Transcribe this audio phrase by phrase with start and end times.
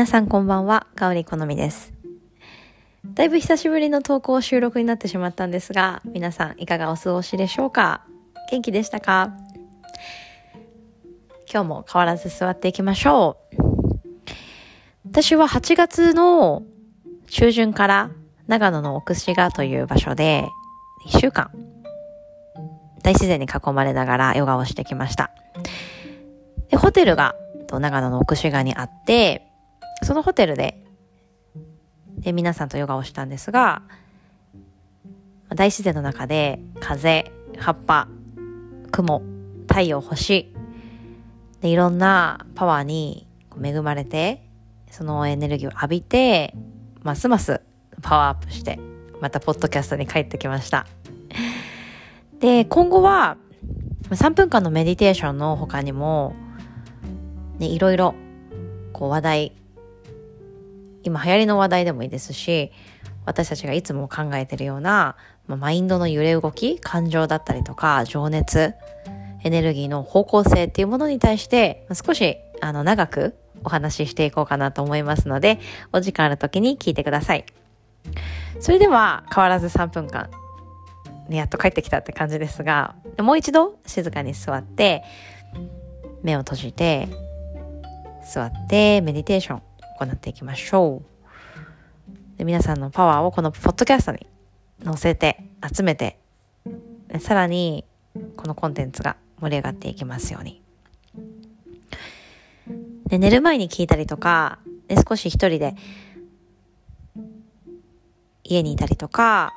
[0.00, 1.92] 皆さんこんばんは、かおりこのみです。
[3.04, 8.06] だいぶ久しぶりの投稿収録になってしまったんですが、皆さんいかがお過ごしでしょうか？
[8.50, 9.34] 元気でしたか？
[11.52, 13.56] 今日も変わらず座っていきましょう。
[15.04, 16.62] 私は8月の
[17.26, 18.10] 中旬から
[18.46, 20.48] 長野の奥志賀という場所で
[21.08, 21.50] 1週間
[23.02, 25.30] 大自然に囲まれながらヨガをしてきました。
[26.70, 27.34] で、ホテルが
[27.70, 29.46] 長野の奥志賀にあって、
[30.02, 30.84] そのホテルで、
[32.18, 33.82] で、皆さんとヨガをしたんですが、
[35.54, 38.08] 大自然の中で風、葉っぱ、
[38.90, 39.22] 雲、
[39.68, 40.54] 太陽、星、
[41.60, 43.26] でいろんなパワーに
[43.62, 44.48] 恵まれて、
[44.90, 46.54] そのエネルギーを浴びて、
[47.02, 47.60] ますます
[48.02, 48.78] パワーアップして、
[49.20, 50.86] またポッドキャストに帰ってきました。
[52.38, 53.36] で、今後は、
[54.10, 56.34] 3分間のメディテーションの他にも、
[57.58, 58.14] ね、いろいろ、
[58.92, 59.52] こう話題、
[61.02, 62.72] 今流行りの話題でもいいですし、
[63.26, 68.74] 私たちがいつも考えてるような、まあ、マインドの揺れ動き、感情だったりとか、情熱、
[69.42, 75.60] エネルギーの方向性っていうものに対して、少し、あの、長くお話ししていこうかなと思いますので、
[75.92, 77.44] お時間ある時に聞いてください。
[78.60, 80.30] それでは、変わらず3分間、
[81.28, 85.04] ね、やっと帰ってきたって感じですが、もう一度静かに座って、
[86.22, 87.08] 目を閉じて、
[88.24, 89.62] 座ってメディテーション
[90.06, 92.38] 行っていきましょう。
[92.38, 94.26] で皆さんのパワーをこのポッドキャストに
[94.82, 96.18] 載せて集めて
[97.18, 97.84] さらに
[98.36, 100.62] このコンテンツが盛り上がっていきますように。
[103.06, 105.74] で寝る前に聞いたりとか、で少し一人で
[108.44, 109.52] 家にいたりとか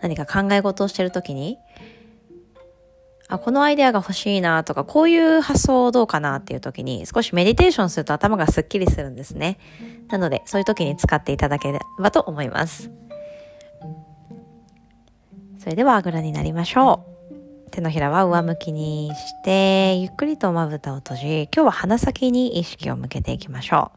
[0.00, 1.58] 何か考え事をしてるときに
[3.28, 9.58] あ、このアイデアが欲しいなとか、こういう発想どうかなっていう時に少しメディテーションすると頭がスッキリするんですね。
[10.08, 12.90] なので、そういう時に使っていただければと思います。
[15.58, 17.70] それではあぐらになりましょう。
[17.70, 23.90] 手のひらは上向きにして、ゆっくりとまぶたを閉じ、今日は鼻先に意識を向けていきましょ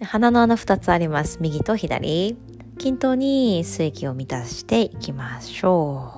[0.00, 0.04] う。
[0.04, 1.38] 鼻の穴2つあります。
[1.40, 2.38] 右と左。
[2.78, 6.17] 均等に吸域を満たしていきましょう。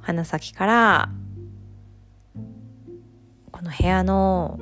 [0.00, 1.08] 鼻先から
[3.52, 4.58] この部屋の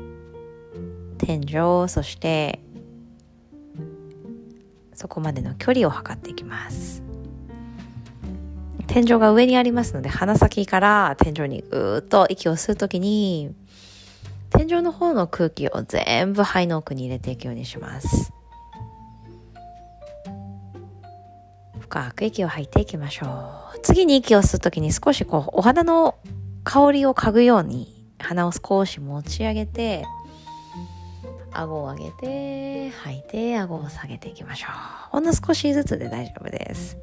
[1.18, 2.60] 天井そして
[4.94, 7.02] そこまでの距離を測っていきます
[8.88, 13.54] 天井が上にありますので鼻先から天井にぐーっと息を吸うときに
[14.50, 18.32] 天井の方の空気を全部肺の奥に入れていくようにします
[21.88, 23.26] 深く息を吐いていきましょ
[23.74, 23.77] う。
[23.88, 26.16] 次に息を吸うときに少しこう、お花の
[26.62, 30.04] 香りを嗅ぐように、鼻を少し持ち上げて、
[31.52, 34.70] 顎を上げて、吐いて、顎を下げていきましょう。
[35.12, 36.98] ほんの少しずつで大丈夫です。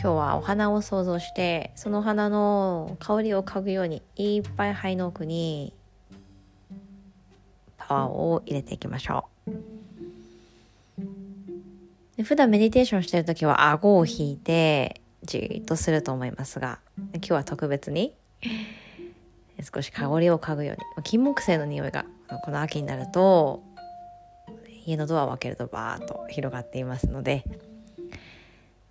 [0.00, 5.74] 日はお花を想像して、その花の香りを嗅ぐように、いっぱい肺の奥に
[7.76, 9.79] パワーを入れていきましょう。
[12.20, 16.78] で普段メディテーションしてる時は顎を引いてじっとすると思いますが
[17.14, 18.14] 今日は特別に
[19.62, 22.04] 少し香りを嗅ぐように金木犀の匂いが
[22.44, 23.62] この秋になると
[24.84, 27.42] 家のドアを開けるとバーッと広がっていますので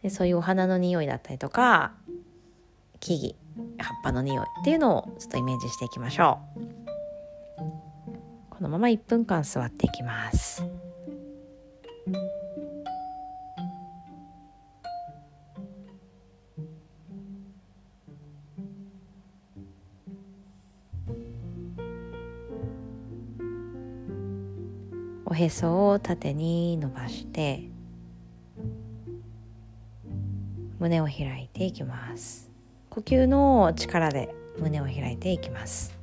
[0.02, 1.92] でそういうお花の匂いだったりとか
[3.00, 6.60] 木々葉っぱの匂いっていうのをちょっとイメージしていきましょう。
[8.50, 10.64] このまま1分間座っていきます。
[25.32, 27.62] おへそを縦に伸ばして
[30.80, 32.50] 胸を開いていきます。
[32.90, 35.96] 呼吸の力で胸を開いていきます。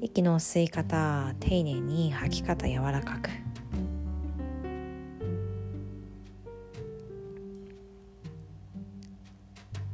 [0.00, 3.28] 息の吸い方丁寧に吐き方柔らかく。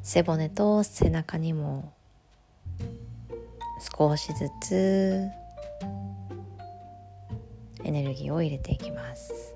[0.03, 1.95] 背骨と背中にも
[3.99, 5.42] 少しずつ
[7.85, 9.55] エネルギーを入れていきます。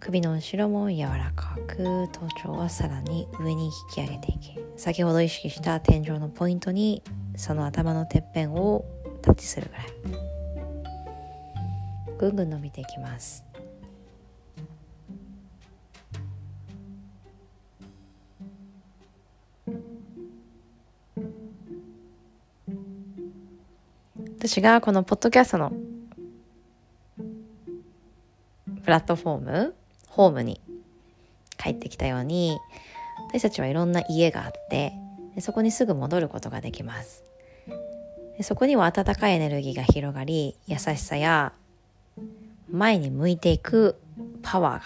[0.00, 7.02] 首の後ろも柔らかく頭頂はさらに上に引き上げていき先ほど意識した天井のポイントに
[7.36, 8.86] その頭のてっぺんを
[9.20, 9.86] タッチするぐらい。
[12.18, 13.47] ぐんぐん伸びていきます。
[24.38, 25.72] 私がこのポッドキャストの
[28.84, 29.74] プラットフォーム
[30.06, 30.60] ホームに
[31.56, 32.56] 帰ってきたように
[33.30, 34.92] 私たちはいろんな家があって
[35.34, 37.24] でそこにすぐ戻ることができます。
[38.36, 41.52] でそこには温かいエネルギーが広がり優しさや
[42.70, 43.96] 前に向いていく
[44.42, 44.82] パワーが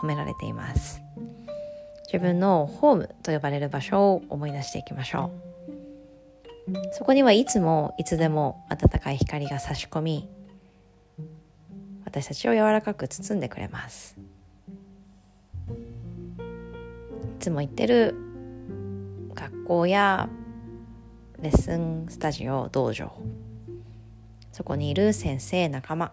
[0.00, 1.00] 込められています。
[2.04, 5.47] 自分のホームと呼ばれる場所を思い出していきましょう。
[6.92, 10.28] そこにはいつもいつでも温かい光が差し込み
[12.04, 14.18] 私たちを柔らかく包んでくれます。
[16.38, 18.14] いつも行ってる
[19.34, 20.28] 学校や
[21.40, 23.12] レッスンスタジオ道場
[24.52, 26.12] そこにいる先生仲間。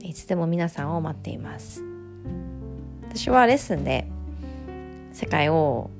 [0.00, 1.87] いつでも皆さんを待っています。
[3.18, 4.06] 私はレッスンで
[5.12, 5.90] 世界を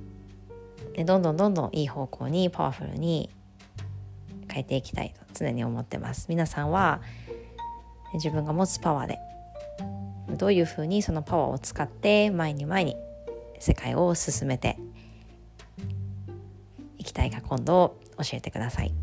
[1.05, 3.29] どんどんどんどんいい方向にパワフルに
[4.49, 6.26] 変えていきたいと常に思ってます。
[6.29, 7.00] 皆さんは
[8.15, 9.19] 自分が持つパワーで
[10.37, 12.94] どういうふうにそのパワーを使って前に前に
[13.59, 14.79] 世界を進めて
[16.99, 18.94] いきたいか今度教えてください。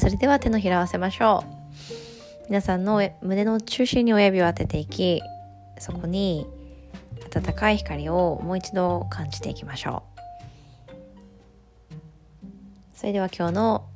[0.00, 2.44] それでは手のひら合わせましょう。
[2.48, 5.20] 皆さんの胸の中心に親指を当てていき
[5.78, 6.46] そこに
[7.32, 10.20] 温かい光をもう一度感じていきましょう。
[12.94, 13.86] それでは今日の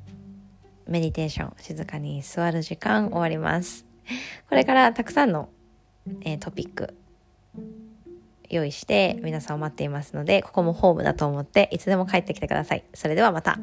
[0.87, 3.85] メディテーション静かに座る時間終わります。
[4.49, 5.49] これからたくさんの、
[6.21, 6.95] えー、トピック
[8.49, 12.83] 用意して皆さんを待っていますのでここもホームだと思っていつでも帰ってきてください。
[12.93, 13.59] それではまた。